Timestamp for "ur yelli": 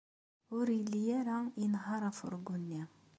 0.57-1.03